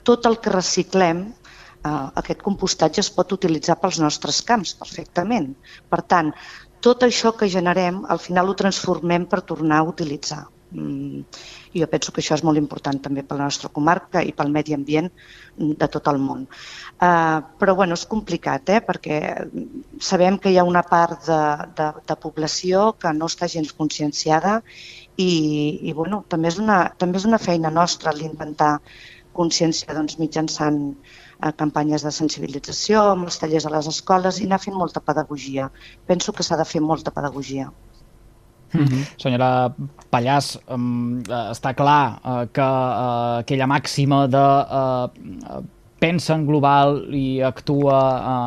tot 0.03 0.25
el 0.27 0.39
que 0.43 0.51
reciclem 0.51 1.25
eh, 1.83 2.07
aquest 2.21 2.41
compostatge 2.43 3.03
es 3.03 3.11
pot 3.15 3.35
utilitzar 3.35 3.77
pels 3.81 3.99
nostres 4.03 4.41
camps 4.47 4.73
perfectament. 4.79 5.51
Per 5.89 6.01
tant, 6.13 6.31
tot 6.83 7.05
això 7.07 7.31
que 7.39 7.51
generem, 7.51 8.03
al 8.13 8.19
final 8.19 8.49
ho 8.49 8.57
transformem 8.59 9.29
per 9.31 9.41
tornar 9.53 9.79
a 9.81 9.87
utilitzar. 9.87 10.43
Mm, 10.73 11.21
jo 11.77 11.87
penso 11.87 12.11
que 12.11 12.21
això 12.21 12.33
és 12.33 12.43
molt 12.43 12.57
important 12.57 12.97
també 13.05 13.21
per 13.23 13.37
la 13.37 13.45
nostra 13.45 13.69
comarca 13.69 14.23
i 14.25 14.33
pel 14.33 14.49
medi 14.53 14.73
ambient 14.73 15.09
de 15.57 15.87
tot 15.95 16.09
el 16.09 16.17
món. 16.21 16.47
Uh, 16.97 17.39
però 17.61 17.75
bueno, 17.77 17.93
és 17.99 18.05
complicat, 18.09 18.69
eh? 18.73 18.81
perquè 18.81 19.19
sabem 20.01 20.39
que 20.41 20.49
hi 20.49 20.57
ha 20.57 20.67
una 20.67 20.83
part 20.89 21.27
de, 21.29 21.41
de, 21.77 21.89
de 22.09 22.19
població 22.25 22.91
que 22.99 23.13
no 23.13 23.29
està 23.29 23.49
gens 23.55 23.73
conscienciada 23.77 24.59
i, 25.15 25.31
i 25.89 25.93
bueno, 25.93 26.23
també, 26.29 26.49
és 26.49 26.57
una, 26.61 26.79
també 26.97 27.21
és 27.21 27.29
una 27.29 27.41
feina 27.41 27.73
nostra 27.73 28.15
l'intentar 28.17 28.79
consciència 29.33 29.93
doncs, 29.93 30.17
mitjançant 30.21 30.79
eh, 31.43 31.51
campanyes 31.59 32.05
de 32.05 32.11
sensibilització, 32.11 33.01
amb 33.13 33.29
els 33.29 33.39
tallers 33.41 33.67
a 33.67 33.73
les 33.73 33.89
escoles 33.91 34.39
i 34.39 34.47
anar 34.49 34.61
fent 34.63 34.77
molta 34.77 35.03
pedagogia. 35.03 35.69
Penso 36.07 36.33
que 36.33 36.43
s'ha 36.43 36.59
de 36.59 36.65
fer 36.65 36.81
molta 36.81 37.11
pedagogia. 37.11 37.71
Mm 38.73 38.85
-hmm. 38.85 39.03
Senyora 39.21 39.73
Pallàs, 40.11 40.57
um, 40.67 41.21
està 41.27 41.73
clar 41.75 42.19
uh, 42.25 42.45
que 42.51 42.61
uh, 42.61 43.37
aquella 43.43 43.67
màxima 43.67 44.27
de 44.27 44.47
uh, 44.79 45.63
pensa 45.99 46.33
en 46.33 46.45
global 46.45 47.05
i 47.13 47.41
actua 47.41 47.99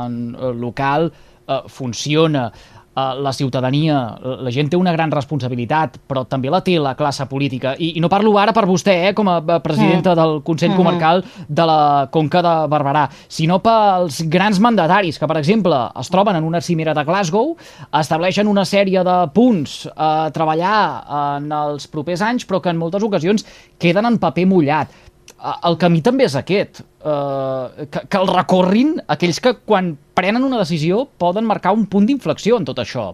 en 0.06 0.36
local 0.60 1.12
uh, 1.48 1.68
funciona. 1.68 2.50
Uh, 2.50 2.75
la 2.96 3.32
ciutadania, 3.32 4.16
la 4.40 4.50
gent 4.50 4.70
té 4.72 4.76
una 4.78 4.92
gran 4.94 5.10
responsabilitat, 5.12 5.98
però 6.08 6.24
també 6.24 6.48
la 6.52 6.62
té 6.64 6.78
la 6.80 6.94
classe 6.96 7.26
política. 7.28 7.74
I, 7.76 7.92
i 7.98 8.00
no 8.00 8.08
parlo 8.08 8.32
ara 8.40 8.54
per 8.56 8.64
vostè, 8.68 8.94
eh, 9.10 9.12
com 9.16 9.28
a 9.28 9.40
presidenta 9.60 10.14
mm. 10.14 10.16
del 10.16 10.42
Consell 10.42 10.70
mm 10.70 10.74
-hmm. 10.74 10.76
Comarcal 10.76 11.24
de 11.48 11.66
la 11.66 12.08
Conca 12.10 12.42
de 12.42 12.54
Barberà, 12.72 13.08
sinó 13.28 13.60
pels 13.60 14.22
grans 14.28 14.60
mandataris 14.60 15.18
que, 15.18 15.26
per 15.26 15.36
exemple, 15.36 15.76
es 16.00 16.08
troben 16.08 16.36
en 16.36 16.44
una 16.44 16.60
cimera 16.60 16.94
de 16.94 17.04
Glasgow, 17.04 17.56
estableixen 17.92 18.48
una 18.48 18.64
sèrie 18.64 19.04
de 19.04 19.28
punts 19.32 19.88
a 19.96 20.30
treballar 20.32 21.36
en 21.36 21.52
els 21.52 21.86
propers 21.86 22.22
anys, 22.22 22.46
però 22.46 22.60
que 22.60 22.70
en 22.70 22.76
moltes 22.76 23.02
ocasions 23.02 23.44
queden 23.78 24.06
en 24.06 24.18
paper 24.18 24.46
mullat 24.46 24.88
el 25.36 25.76
camí 25.80 26.00
també 26.04 26.24
és 26.26 26.34
aquest, 26.38 26.80
eh, 26.80 27.86
que, 27.92 28.02
que 28.08 28.18
el 28.18 28.30
recorrin 28.32 28.96
aquells 29.12 29.40
que 29.44 29.56
quan 29.68 29.94
prenen 30.16 30.46
una 30.46 30.62
decisió 30.62 31.04
poden 31.20 31.46
marcar 31.48 31.74
un 31.76 31.86
punt 31.92 32.08
d'inflexió 32.08 32.58
en 32.60 32.68
tot 32.68 32.80
això. 32.82 33.12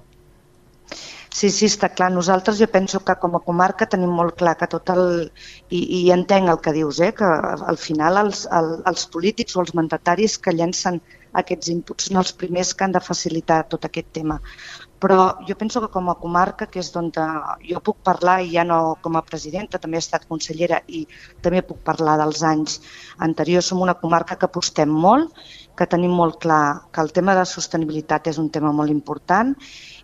Sí, 1.32 1.48
sí, 1.48 1.64
està 1.66 1.88
clar. 1.88 2.10
Nosaltres 2.12 2.58
jo 2.60 2.68
penso 2.68 3.00
que 3.00 3.14
com 3.20 3.34
a 3.38 3.40
comarca 3.40 3.88
tenim 3.88 4.12
molt 4.12 4.36
clar 4.40 4.52
que 4.60 4.68
tot 4.68 4.92
el... 4.92 5.32
I, 5.72 5.80
i 5.98 6.00
entenc 6.12 6.50
el 6.52 6.60
que 6.60 6.74
dius, 6.76 7.00
eh? 7.00 7.12
que 7.16 7.24
al 7.72 7.80
final 7.80 8.20
els, 8.20 8.44
el, 8.52 8.74
els 8.90 9.06
polítics 9.14 9.56
o 9.56 9.62
els 9.64 9.72
mandataris 9.78 10.36
que 10.38 10.52
llencen 10.52 11.00
aquests 11.40 11.72
inputs 11.72 12.10
són 12.10 12.20
els 12.20 12.34
primers 12.36 12.74
que 12.76 12.84
han 12.84 12.92
de 12.92 13.00
facilitar 13.00 13.62
tot 13.72 13.88
aquest 13.88 14.12
tema. 14.18 14.36
Però 15.02 15.18
jo 15.49 15.56
penso 15.59 15.80
que 15.82 15.90
com 15.90 16.11
a 16.11 16.14
comarca, 16.14 16.68
que 16.71 16.78
és 16.78 16.92
d'on 16.94 17.09
jo 17.66 17.80
puc 17.82 17.97
parlar, 18.06 18.37
i 18.42 18.52
ja 18.54 18.62
no 18.64 18.78
com 19.02 19.16
a 19.18 19.25
presidenta, 19.26 19.80
també 19.82 19.99
he 19.99 20.04
estat 20.04 20.28
consellera 20.30 20.78
i 20.87 21.02
també 21.42 21.62
puc 21.66 21.80
parlar 21.88 22.14
dels 22.21 22.42
anys 22.47 22.78
anteriors, 23.26 23.66
som 23.73 23.82
una 23.82 23.99
comarca 23.99 24.38
que 24.38 24.47
apostem 24.47 24.92
molt, 25.06 25.35
que 25.76 25.88
tenim 25.90 26.12
molt 26.14 26.38
clar 26.44 26.87
que 26.92 27.02
el 27.02 27.11
tema 27.16 27.35
de 27.35 27.49
sostenibilitat 27.49 28.28
és 28.30 28.38
un 28.38 28.50
tema 28.54 28.71
molt 28.76 28.92
important 28.94 29.56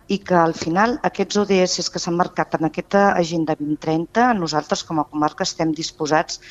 i 0.09 0.17
que 0.25 0.35
al 0.35 0.55
final 0.57 0.97
aquests 1.05 1.37
ODS 1.43 1.91
que 1.93 2.01
s'han 2.01 2.17
marcat 2.17 2.55
en 2.57 2.65
aquesta 2.67 3.11
Agenda 3.13 3.55
2030, 3.59 4.33
nosaltres 4.41 4.83
com 4.83 4.99
a 4.99 5.05
comarca 5.11 5.45
estem 5.45 5.71
disposats 5.77 6.41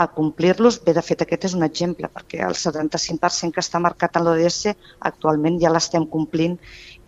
a 0.00 0.06
complir-los. 0.08 0.80
Bé, 0.84 0.94
de 0.96 1.02
fet, 1.04 1.22
aquest 1.22 1.44
és 1.50 1.54
un 1.58 1.64
exemple, 1.66 2.08
perquè 2.14 2.40
el 2.46 2.56
75% 2.56 3.52
que 3.56 3.62
està 3.64 3.80
marcat 3.84 4.16
en 4.16 4.24
l'ODS 4.26 4.72
actualment 5.10 5.60
ja 5.60 5.72
l'estem 5.74 6.06
complint 6.08 6.56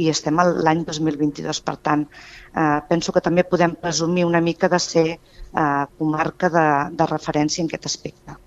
i 0.02 0.10
estem 0.12 0.38
a 0.38 0.46
l'any 0.50 0.84
2022. 0.88 1.62
Per 1.64 1.76
tant, 1.88 2.04
eh, 2.52 2.78
penso 2.90 3.14
que 3.16 3.24
també 3.24 3.46
podem 3.48 3.74
presumir 3.80 4.26
una 4.28 4.44
mica 4.44 4.68
de 4.68 4.80
ser 4.82 5.06
eh, 5.16 5.84
comarca 5.98 6.52
de, 6.52 6.68
de 7.00 7.10
referència 7.10 7.64
en 7.64 7.72
aquest 7.72 7.88
aspecte. 7.92 8.38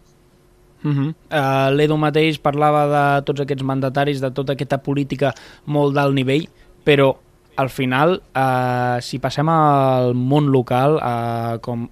Uh 0.86 0.92
-huh. 0.92 1.10
uh, 1.10 1.70
L'Edu 1.74 1.98
mateix 1.98 2.38
parlava 2.38 2.86
de 2.86 3.26
tots 3.26 3.42
aquests 3.42 3.64
mandataris, 3.64 4.22
de 4.22 4.30
tota 4.30 4.54
aquesta 4.54 4.78
política 4.78 5.34
molt 5.66 5.96
d'alt 5.96 6.14
nivell, 6.14 6.48
però 6.86 7.16
al 7.56 7.70
final, 7.70 8.22
eh, 8.36 8.98
si 9.02 9.20
passem 9.20 9.50
al 9.50 10.14
món 10.14 10.52
local, 10.52 11.00
eh, 11.00 11.58
com 11.62 11.88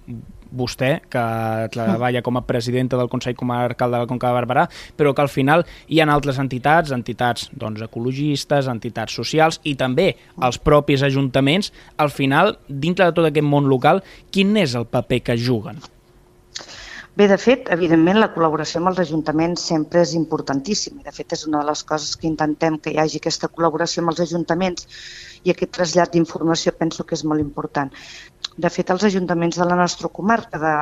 vostè, 0.54 0.90
que 1.10 1.24
treballa 1.74 2.22
com 2.24 2.38
a 2.38 2.44
presidenta 2.46 2.98
del 3.00 3.10
Consell 3.12 3.36
Comarcal 3.38 3.94
de 3.94 4.02
la 4.02 4.10
Conca 4.10 4.30
de 4.30 4.38
Barberà, 4.38 4.66
però 4.96 5.14
que 5.14 5.24
al 5.24 5.32
final 5.32 5.66
hi 5.88 6.00
ha 6.00 6.08
altres 6.10 6.38
entitats, 6.42 6.92
entitats 6.94 7.48
doncs, 7.52 7.82
ecologistes, 7.84 8.68
entitats 8.70 9.14
socials 9.14 9.60
i 9.64 9.74
també 9.78 10.12
els 10.42 10.60
propis 10.62 11.02
ajuntaments. 11.06 11.72
Al 11.96 12.12
final, 12.14 12.56
dintre 12.68 13.08
de 13.08 13.16
tot 13.16 13.30
aquest 13.30 13.46
món 13.46 13.68
local, 13.70 14.04
quin 14.30 14.56
és 14.60 14.76
el 14.78 14.86
paper 14.90 15.22
que 15.30 15.40
juguen? 15.40 15.82
Bé, 17.14 17.28
de 17.30 17.36
fet, 17.38 17.68
evidentment, 17.74 18.18
la 18.18 18.26
col·laboració 18.34 18.80
amb 18.80 18.90
els 18.90 19.00
ajuntaments 19.04 19.64
sempre 19.70 20.00
és 20.02 20.14
importantíssima. 20.18 21.04
De 21.06 21.12
fet, 21.14 21.34
és 21.36 21.44
una 21.46 21.60
de 21.60 21.68
les 21.68 21.82
coses 21.86 22.16
que 22.18 22.26
intentem 22.26 22.78
que 22.82 22.90
hi 22.90 22.98
hagi 22.98 23.20
aquesta 23.20 23.50
col·laboració 23.52 24.02
amb 24.02 24.10
els 24.10 24.22
ajuntaments 24.24 24.88
i 25.46 25.52
aquest 25.52 25.76
trasllat 25.76 26.10
d'informació 26.16 26.72
penso 26.80 27.06
que 27.06 27.14
és 27.14 27.22
molt 27.32 27.44
important. 27.44 27.94
De 28.66 28.70
fet, 28.76 28.90
els 28.90 29.06
ajuntaments 29.10 29.60
de 29.62 29.68
la 29.70 29.78
nostra 29.78 30.10
comarca, 30.18 30.58
de, 30.64 30.74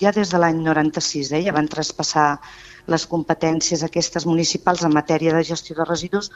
ja 0.00 0.14
des 0.16 0.32
de 0.32 0.40
l'any 0.40 0.64
96, 0.64 1.34
eh, 1.36 1.42
ja 1.44 1.52
van 1.58 1.68
traspassar 1.76 2.28
les 2.92 3.06
competències 3.08 3.82
aquestes 3.86 4.26
municipals 4.28 4.84
en 4.84 4.92
matèria 4.92 5.32
de 5.36 5.42
gestió 5.48 5.76
de 5.78 5.86
residus, 5.88 6.30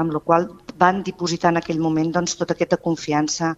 amb 0.00 0.14
la 0.14 0.22
qual 0.24 0.48
van 0.80 1.02
dipositar 1.06 1.52
en 1.52 1.60
aquell 1.60 1.80
moment 1.84 2.12
doncs, 2.16 2.36
tota 2.40 2.56
aquesta 2.56 2.80
confiança 2.88 3.54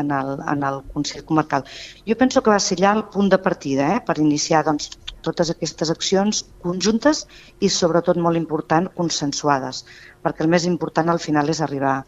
en 0.00 0.10
el, 0.18 0.34
en 0.54 0.64
el 0.68 0.80
Consell 0.94 1.26
Comarcal. 1.28 1.66
Jo 2.08 2.16
penso 2.16 2.42
que 2.42 2.54
va 2.54 2.60
ser 2.64 2.78
allà 2.80 2.94
el 2.96 3.04
punt 3.14 3.28
de 3.32 3.40
partida 3.46 3.90
eh, 3.96 4.00
per 4.06 4.18
iniciar 4.24 4.64
doncs, 4.68 4.90
totes 5.22 5.52
aquestes 5.52 5.92
accions 5.92 6.44
conjuntes 6.64 7.26
i, 7.60 7.68
sobretot, 7.68 8.18
molt 8.18 8.40
important, 8.40 8.88
consensuades, 8.96 9.84
perquè 10.24 10.46
el 10.46 10.52
més 10.54 10.66
important 10.70 11.12
al 11.12 11.20
final 11.22 11.52
és 11.52 11.60
arribar 11.60 12.00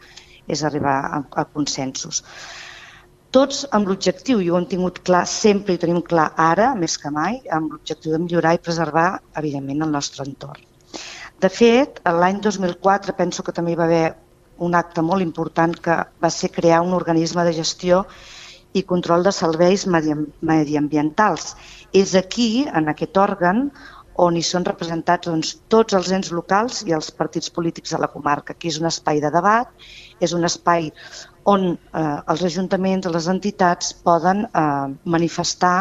és 0.46 0.62
arribar 0.64 0.94
a, 1.08 1.20
a 1.40 1.44
consensos. 1.48 2.22
Tots 3.34 3.64
amb 3.74 3.88
l'objectiu, 3.90 4.38
i 4.38 4.50
ho 4.50 4.58
hem 4.60 4.66
tingut 4.70 5.00
clar 5.06 5.24
sempre 5.26 5.74
i 5.74 5.80
tenim 5.82 5.98
clar 6.06 6.28
ara, 6.38 6.68
més 6.78 6.94
que 7.02 7.10
mai, 7.10 7.40
amb 7.56 7.72
l'objectiu 7.74 8.12
de 8.14 8.20
millorar 8.22 8.52
i 8.54 8.60
preservar, 8.62 9.08
evidentment, 9.40 9.82
el 9.82 9.90
nostre 9.96 10.22
entorn. 10.22 10.62
De 11.42 11.50
fet, 11.50 11.98
l'any 12.20 12.38
2004 12.44 13.16
penso 13.18 13.42
que 13.42 13.54
també 13.56 13.74
hi 13.74 13.80
va 13.80 13.88
haver 13.88 14.04
un 14.68 14.78
acte 14.78 15.02
molt 15.02 15.26
important 15.26 15.74
que 15.86 15.98
va 16.22 16.30
ser 16.30 16.52
crear 16.54 16.78
un 16.86 16.94
organisme 16.94 17.42
de 17.48 17.56
gestió 17.58 18.04
i 18.72 18.84
control 18.94 19.26
de 19.26 19.34
serveis 19.34 19.88
mediambientals. 19.90 21.50
És 21.92 22.14
aquí, 22.14 22.48
en 22.70 22.86
aquest 22.94 23.18
òrgan, 23.18 23.66
on 24.14 24.38
hi 24.38 24.46
són 24.46 24.64
representats 24.66 25.26
doncs, 25.26 25.56
tots 25.74 25.98
els 25.98 26.14
ens 26.14 26.30
locals 26.30 26.84
i 26.86 26.94
els 26.94 27.10
partits 27.10 27.50
polítics 27.50 27.94
de 27.94 27.98
la 27.98 28.12
comarca. 28.14 28.54
Aquí 28.54 28.70
és 28.70 28.78
un 28.78 28.86
espai 28.90 29.18
de 29.24 29.34
debat, 29.34 29.70
és 30.22 30.38
un 30.38 30.46
espai 30.46 30.92
on 31.44 31.66
eh, 31.74 32.18
els 32.32 32.44
ajuntaments, 32.48 33.10
les 33.16 33.28
entitats 33.32 33.92
poden 34.06 34.44
eh, 34.46 34.94
manifestar 35.16 35.76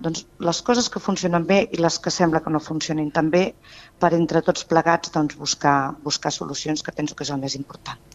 doncs, 0.00 0.24
les 0.48 0.62
coses 0.66 0.88
que 0.92 1.02
funcionen 1.06 1.44
bé 1.48 1.60
i 1.72 1.80
les 1.82 1.98
que 2.04 2.12
sembla 2.14 2.40
que 2.44 2.52
no 2.54 2.62
funcionin 2.66 3.10
tan 3.16 3.28
bé 3.34 3.44
per 4.00 4.14
entre 4.16 4.42
tots 4.46 4.64
plegats 4.70 5.12
doncs, 5.16 5.36
buscar, 5.36 5.76
buscar 6.06 6.32
solucions 6.32 6.82
que 6.86 6.96
penso 6.96 7.18
que 7.18 7.26
és 7.26 7.34
el 7.34 7.42
més 7.42 7.58
important. 7.58 8.09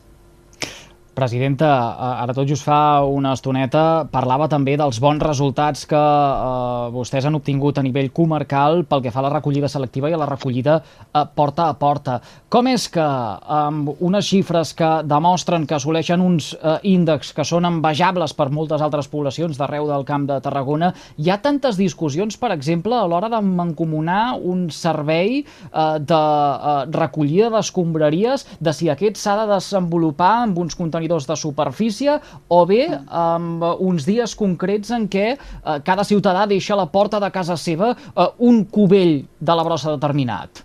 Presidenta, 1.16 1.96
eh, 1.96 2.24
ara 2.26 2.34
tot 2.36 2.44
just 2.44 2.66
fa 2.68 3.00
una 3.08 3.32
estoneta 3.38 4.04
parlava 4.12 4.50
també 4.52 4.74
dels 4.76 4.98
bons 5.00 5.22
resultats 5.24 5.86
que 5.88 5.96
eh, 5.96 6.90
vostès 6.92 7.24
han 7.24 7.38
obtingut 7.38 7.78
a 7.80 7.84
nivell 7.86 8.10
comarcal 8.12 8.82
pel 8.84 9.00
que 9.06 9.14
fa 9.16 9.22
a 9.22 9.24
la 9.24 9.32
recollida 9.32 9.70
selectiva 9.72 10.10
i 10.12 10.16
a 10.18 10.20
la 10.20 10.28
recollida 10.28 10.74
eh, 10.82 11.22
porta 11.40 11.70
a 11.70 11.78
porta. 11.80 12.18
Com 12.52 12.68
és 12.68 12.90
que 12.92 13.06
amb 13.06 13.94
unes 14.04 14.28
xifres 14.28 14.74
que 14.76 14.90
demostren 15.08 15.64
que 15.64 15.78
assoleixen 15.78 16.20
uns 16.20 16.50
eh, 16.58 16.76
índexs 16.92 17.32
que 17.38 17.48
són 17.48 17.70
envejables 17.72 18.36
per 18.36 18.50
moltes 18.52 18.84
altres 18.84 19.08
poblacions 19.08 19.56
d'arreu 19.56 19.88
del 19.88 20.04
Camp 20.04 20.28
de 20.28 20.42
Tarragona, 20.44 20.92
hi 21.16 21.32
ha 21.32 21.40
tantes 21.40 21.80
discussions, 21.80 22.36
per 22.36 22.52
exemple, 22.58 22.92
a 22.92 23.08
l'hora 23.08 23.32
de 23.32 23.40
mancomunar 23.40 24.36
un 24.36 24.68
servei 24.68 25.40
eh, 25.40 25.88
de 26.12 26.20
eh, 26.20 26.76
recollida 26.92 27.54
d'escombraries, 27.56 28.44
de 28.60 28.76
si 28.76 28.92
aquest 28.92 29.24
s'ha 29.24 29.40
de 29.46 29.50
desenvolupar 29.56 30.34
amb 30.44 30.60
uns 30.60 30.76
contenidors 30.76 31.05
contenidors 31.06 31.28
de 31.28 31.36
superfície 31.36 32.20
o 32.50 32.66
bé 32.66 32.88
amb 33.10 33.64
uns 33.80 34.06
dies 34.06 34.36
concrets 34.36 34.92
en 34.92 35.08
què 35.08 35.36
eh, 35.36 35.80
cada 35.86 36.04
ciutadà 36.04 36.46
deixa 36.48 36.74
a 36.74 36.82
la 36.82 36.88
porta 36.88 37.20
de 37.20 37.32
casa 37.32 37.56
seva 37.58 37.96
eh, 37.96 38.28
un 38.40 38.66
cubell 38.66 39.26
de 39.40 39.56
la 39.56 39.64
brossa 39.64 39.92
determinat? 39.92 40.64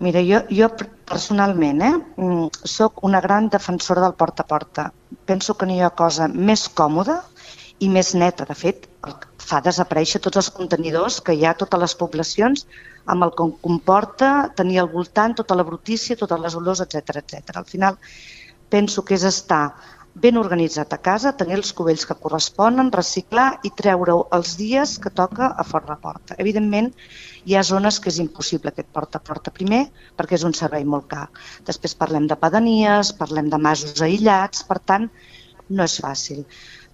Mira, 0.00 0.20
jo, 0.22 0.42
jo 0.50 0.68
personalment 1.08 1.82
eh, 1.82 1.94
mm, 2.16 2.50
sóc 2.64 3.02
una 3.02 3.20
gran 3.20 3.48
defensora 3.48 4.02
del 4.02 4.14
porta 4.14 4.42
a 4.42 4.46
porta. 4.46 4.92
Penso 5.26 5.54
que 5.54 5.66
no 5.66 5.74
hi 5.74 5.80
ha 5.80 5.90
cosa 5.90 6.28
més 6.28 6.68
còmoda 6.68 7.22
i 7.80 7.88
més 7.88 8.14
neta. 8.14 8.44
De 8.44 8.54
fet, 8.54 8.86
fa 9.38 9.60
desaparèixer 9.64 10.20
tots 10.20 10.36
els 10.36 10.50
contenidors 10.54 11.20
que 11.24 11.34
hi 11.34 11.44
ha 11.46 11.54
a 11.54 11.58
totes 11.58 11.80
les 11.80 11.94
poblacions 11.96 12.66
amb 13.08 13.24
el 13.24 13.30
que 13.32 13.46
comporta 13.64 14.50
tenir 14.54 14.82
al 14.82 14.90
voltant 14.92 15.34
tota 15.38 15.56
la 15.56 15.64
brutícia, 15.64 16.18
totes 16.20 16.40
les 16.42 16.56
olors, 16.58 16.82
etc 16.84 17.22
etc. 17.22 17.56
Al 17.56 17.64
final, 17.64 17.96
penso 18.70 19.04
que 19.04 19.16
és 19.16 19.24
estar 19.24 19.62
ben 20.18 20.38
organitzat 20.40 20.92
a 20.92 20.98
casa, 20.98 21.34
tenir 21.38 21.58
els 21.58 21.70
cubells 21.78 22.04
que 22.08 22.16
corresponen, 22.18 22.90
reciclar 22.94 23.60
i 23.62 23.70
treure-ho 23.80 24.24
els 24.34 24.56
dies 24.58 24.96
que 25.02 25.12
toca 25.14 25.52
a 25.54 25.64
fora 25.66 25.92
de 25.92 25.96
porta. 26.02 26.36
Evidentment, 26.42 26.90
hi 27.46 27.54
ha 27.54 27.62
zones 27.62 28.00
que 28.02 28.10
és 28.10 28.18
impossible 28.22 28.72
aquest 28.72 28.88
porta 28.94 29.20
a 29.20 29.26
porta 29.28 29.54
primer 29.54 29.84
perquè 30.18 30.38
és 30.38 30.46
un 30.48 30.56
servei 30.58 30.84
molt 30.84 31.06
car. 31.12 31.28
Després 31.68 31.94
parlem 32.02 32.26
de 32.26 32.38
pedanies, 32.40 33.12
parlem 33.20 33.50
de 33.52 33.60
masos 33.68 34.02
aïllats, 34.02 34.64
per 34.66 34.80
tant, 34.90 35.06
no 35.68 35.86
és 35.86 35.98
fàcil. 36.02 36.44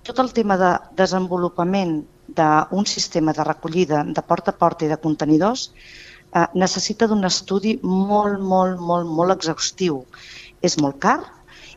Tot 0.04 0.20
el 0.20 0.34
tema 0.36 0.58
de 0.60 0.74
desenvolupament 0.98 2.02
d'un 2.36 2.86
sistema 2.88 3.32
de 3.36 3.44
recollida 3.46 4.02
de 4.04 4.22
porta 4.22 4.52
a 4.52 4.58
porta 4.58 4.84
i 4.84 4.90
de 4.90 5.00
contenidors 5.00 5.70
eh, 5.70 6.46
necessita 6.54 7.08
d'un 7.08 7.24
estudi 7.24 7.78
molt, 7.82 8.40
molt, 8.40 8.80
molt, 8.80 9.08
molt 9.08 9.36
exhaustiu. 9.38 10.02
És 10.64 10.76
molt 10.80 11.00
car, 11.00 11.18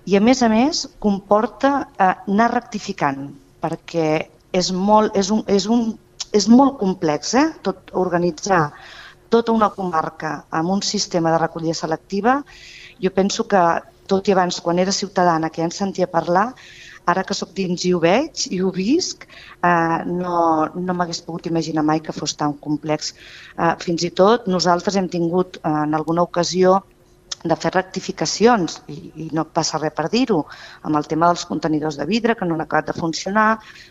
i 0.07 0.15
a 0.15 0.23
més 0.23 0.41
a 0.43 0.49
més 0.51 0.85
comporta 1.03 1.71
eh, 1.83 2.13
anar 2.31 2.51
rectificant 2.53 3.27
perquè 3.63 4.09
és 4.55 4.71
molt, 4.71 5.17
és 5.19 5.31
un, 5.33 5.43
és 5.51 5.67
un, 5.67 5.89
és 6.35 6.47
molt 6.51 6.77
complex 6.79 7.33
eh? 7.35 7.47
tot 7.65 7.91
organitzar 8.05 8.63
tota 9.29 9.51
una 9.51 9.69
comarca 9.75 10.33
amb 10.55 10.71
un 10.77 10.81
sistema 10.81 11.33
de 11.33 11.39
recollida 11.43 11.75
selectiva. 11.75 12.39
Jo 13.03 13.11
penso 13.11 13.43
que, 13.51 13.63
tot 14.07 14.29
i 14.29 14.31
abans, 14.31 14.61
quan 14.63 14.79
era 14.79 14.95
ciutadana, 14.95 15.49
que 15.51 15.59
ja 15.59 15.67
en 15.67 15.75
sentia 15.75 16.07
parlar, 16.07 16.53
ara 17.07 17.23
que 17.27 17.35
sóc 17.35 17.51
dins 17.55 17.83
i 17.87 17.93
ho 17.95 17.99
veig 18.03 18.45
i 18.55 18.61
ho 18.63 18.71
visc, 18.75 19.25
eh, 19.27 19.97
no, 20.07 20.37
no 20.75 20.95
m'hagués 20.95 21.19
pogut 21.27 21.51
imaginar 21.51 21.83
mai 21.87 21.99
que 22.03 22.15
fos 22.15 22.35
tan 22.39 22.55
complex. 22.63 23.13
Eh, 23.57 23.73
fins 23.83 24.07
i 24.07 24.11
tot 24.21 24.47
nosaltres 24.47 24.95
hem 24.95 25.11
tingut 25.11 25.59
eh, 25.59 25.73
en 25.83 25.99
alguna 25.99 26.23
ocasió 26.23 26.81
de 27.43 27.55
fer 27.59 27.71
rectificacions, 27.73 28.79
i, 28.89 28.97
i 29.23 29.27
no 29.37 29.45
passa 29.53 29.77
res 29.77 29.93
per 29.97 30.07
dir-ho, 30.09 30.39
amb 30.87 30.97
el 30.97 31.05
tema 31.09 31.29
dels 31.29 31.45
contenidors 31.45 31.99
de 31.99 32.07
vidre 32.09 32.35
que 32.35 32.47
no 32.47 32.55
han 32.55 32.63
acabat 32.65 32.89
de 32.89 32.97
funcionar, 32.97 33.47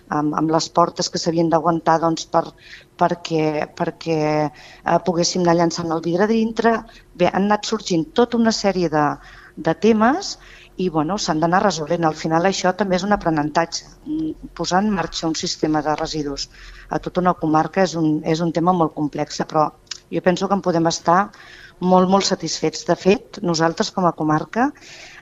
amb, 0.08 0.34
amb 0.40 0.50
les 0.50 0.68
portes 0.74 1.08
que 1.12 1.20
s'havien 1.22 1.50
d'aguantar 1.52 2.00
doncs, 2.02 2.26
per, 2.32 2.44
perquè, 2.98 3.68
perquè 3.78 4.20
eh, 4.42 4.98
poguéssim 5.06 5.44
anar 5.44 5.56
llançant 5.60 5.94
el 5.94 6.02
vidre 6.04 6.26
dintre. 6.30 6.76
Bé, 7.14 7.30
han 7.30 7.46
anat 7.46 7.70
sorgint 7.70 8.08
tota 8.18 8.40
una 8.40 8.54
sèrie 8.54 8.90
de, 8.92 9.06
de 9.56 9.74
temes 9.86 10.36
i 10.76 10.90
bueno, 10.92 11.16
s'han 11.16 11.40
d'anar 11.40 11.62
resolent. 11.64 12.04
Al 12.04 12.18
final 12.18 12.48
això 12.48 12.74
també 12.76 12.98
és 12.98 13.06
un 13.06 13.14
aprenentatge. 13.16 13.86
Posar 14.58 14.82
en 14.84 14.90
marxa 14.92 15.28
un 15.30 15.36
sistema 15.38 15.82
de 15.86 15.94
residus 15.96 16.50
a 16.90 16.98
tota 16.98 17.22
una 17.22 17.36
comarca 17.38 17.84
és 17.86 17.94
un, 17.96 18.20
és 18.24 18.42
un 18.44 18.52
tema 18.52 18.74
molt 18.76 18.94
complex, 18.94 19.40
però 19.48 19.70
jo 20.12 20.22
penso 20.22 20.48
que 20.48 20.54
en 20.54 20.62
podem 20.62 20.86
estar 20.86 21.30
molt, 21.80 22.08
molt 22.08 22.24
satisfets. 22.24 22.84
De 22.88 22.96
fet, 22.96 23.40
nosaltres 23.42 23.90
com 23.92 24.06
a 24.06 24.14
comarca, 24.16 24.70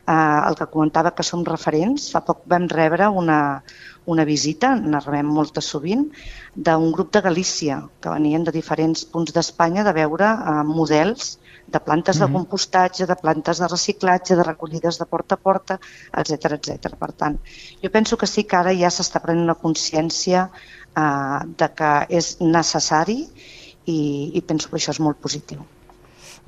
eh, 0.06 0.40
el 0.48 0.54
que 0.58 0.70
comentava 0.70 1.14
que 1.14 1.26
som 1.26 1.44
referents, 1.44 2.10
fa 2.12 2.22
poc 2.24 2.44
vam 2.50 2.68
rebre 2.68 3.08
una, 3.08 3.62
una 4.06 4.24
visita, 4.24 4.74
ne 4.76 5.00
rebem 5.00 5.26
moltes 5.26 5.70
sovint, 5.72 6.10
d'un 6.54 6.90
grup 6.92 7.12
de 7.12 7.22
Galícia, 7.24 7.80
que 8.00 8.12
venien 8.12 8.44
de 8.44 8.52
diferents 8.52 9.04
punts 9.04 9.32
d'Espanya 9.32 9.84
de 9.84 9.94
veure 9.96 10.30
eh, 10.34 10.62
models 10.68 11.38
de 11.66 11.80
plantes 11.80 12.18
de 12.20 12.28
compostatge, 12.28 13.06
de 13.08 13.16
plantes 13.16 13.58
de 13.58 13.68
reciclatge, 13.68 14.36
de 14.36 14.44
recollides 14.44 14.98
de 15.00 15.06
porta 15.08 15.34
a 15.38 15.40
porta, 15.40 15.78
etc 16.12 16.58
etc. 16.58 16.92
Per 17.00 17.12
tant, 17.12 17.38
jo 17.82 17.90
penso 17.90 18.18
que 18.20 18.28
sí 18.28 18.44
que 18.44 18.58
ara 18.60 18.74
ja 18.76 18.92
s'està 18.92 19.22
prenent 19.24 19.48
una 19.48 19.58
consciència 19.58 20.50
eh, 20.50 21.38
de 21.56 21.70
que 21.74 21.94
és 22.10 22.36
necessari 22.40 23.22
i, 23.86 24.00
i 24.36 24.44
penso 24.44 24.68
que 24.68 24.76
això 24.76 24.92
és 24.92 25.00
molt 25.00 25.18
positiu 25.24 25.64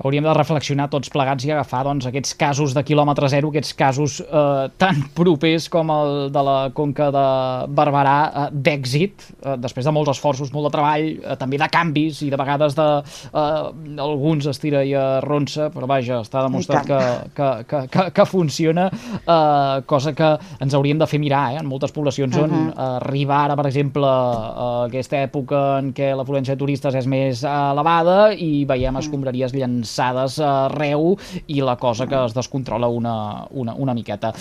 hauríem 0.03 0.25
de 0.25 0.33
reflexionar 0.35 0.87
tots 0.93 1.09
plegats 1.13 1.45
i 1.47 1.51
agafar 1.53 1.83
doncs, 1.87 2.05
aquests 2.09 2.35
casos 2.37 2.73
de 2.77 2.83
quilòmetre 2.85 3.29
zero, 3.33 3.49
aquests 3.49 3.73
casos 3.77 4.19
eh, 4.21 4.67
tan 4.77 5.01
propers 5.17 5.67
com 5.73 5.89
el 5.93 6.11
de 6.33 6.43
la 6.45 6.57
Conca 6.77 7.09
de 7.13 7.25
Barberà 7.73 8.17
eh, 8.27 8.45
d'èxit, 8.53 9.25
eh, 9.41 9.55
després 9.61 9.87
de 9.87 9.93
molts 9.95 10.13
esforços, 10.13 10.53
molt 10.53 10.69
de 10.69 10.73
treball, 10.75 11.07
eh, 11.15 11.37
també 11.41 11.59
de 11.61 11.69
canvis 11.73 12.21
i 12.27 12.29
de 12.33 12.39
vegades 12.39 12.77
de 12.77 12.87
eh, 13.01 13.97
alguns 14.05 14.49
estira 14.51 14.83
i 14.85 14.93
arronsa, 14.97 15.71
però 15.73 15.89
vaja, 15.89 16.21
està 16.25 16.45
demostrat 16.45 16.85
que, 16.87 17.01
que, 17.37 17.49
que, 17.69 17.81
que, 17.93 18.07
que 18.13 18.27
funciona, 18.29 18.89
eh, 18.91 19.81
cosa 19.89 20.13
que 20.17 20.29
ens 20.61 20.77
hauríem 20.77 21.01
de 21.01 21.09
fer 21.09 21.21
mirar 21.23 21.55
eh, 21.55 21.61
en 21.63 21.69
moltes 21.69 21.93
poblacions 21.95 22.37
uh 22.37 22.41
-huh. 22.41 22.45
on 22.45 22.69
uh, 22.69 22.97
arriba 23.01 23.43
ara, 23.45 23.55
per 23.55 23.65
exemple, 23.65 24.05
a 24.05 24.85
aquesta 24.85 25.17
època 25.23 25.79
en 25.79 25.93
què 25.93 26.13
l'afluència 26.15 26.53
de 26.53 26.59
turistes 26.59 26.95
és 26.95 27.07
més 27.07 27.43
elevada 27.43 28.33
i 28.33 28.65
veiem 28.65 28.95
escombraries 28.97 29.53
llançades 29.53 29.86
llançades 29.87 30.39
arreu 30.43 31.15
i 31.47 31.61
la 31.61 31.77
cosa 31.77 32.07
que 32.07 32.17
es 32.25 32.33
descontrola 32.35 32.87
una, 32.87 33.45
una, 33.51 33.73
una 33.73 33.93
miqueta. 33.93 34.33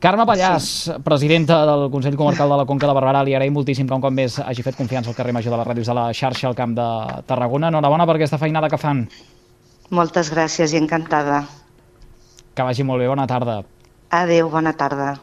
Carme 0.00 0.24
Pallàs, 0.26 0.68
sí. 0.86 0.92
presidenta 1.04 1.64
del 1.66 1.90
Consell 1.90 2.16
Comarcal 2.16 2.48
de 2.48 2.60
la 2.62 2.66
Conca 2.66 2.86
de 2.86 2.94
Barberà, 2.94 3.24
li 3.24 3.34
agraïm 3.34 3.54
moltíssim 3.54 3.88
que 3.88 3.94
un 3.94 4.04
cop 4.04 4.14
més 4.14 4.38
hagi 4.38 4.62
fet 4.62 4.78
confiança 4.78 5.10
al 5.10 5.16
carrer 5.16 5.34
Major 5.34 5.52
de 5.52 5.58
les 5.58 5.66
Ràdios 5.66 5.90
de 5.90 5.98
la 5.98 6.06
xarxa 6.12 6.48
al 6.48 6.56
Camp 6.58 6.76
de 6.76 6.88
Tarragona. 7.26 7.72
Enhorabona 7.72 8.06
per 8.06 8.16
aquesta 8.16 8.38
feinada 8.38 8.70
que 8.70 8.78
fan. 8.78 9.08
Moltes 9.90 10.32
gràcies 10.32 10.72
i 10.72 10.80
encantada. 10.80 11.42
Que 12.54 12.64
vagi 12.64 12.84
molt 12.84 13.02
bé, 13.02 13.10
bona 13.10 13.26
tarda. 13.26 13.62
Adeu, 14.12 14.48
bona 14.52 14.74
tarda. 14.76 15.16